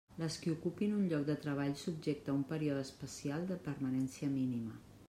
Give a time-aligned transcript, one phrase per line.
[0.19, 4.79] Les qui ocupin un lloc de treball subjecte a un període especial de permanència mínima.